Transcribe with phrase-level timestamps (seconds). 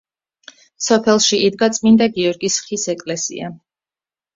[0.85, 3.57] სოფელში იდგა წმინდა გიორგის ხის ეკლესია.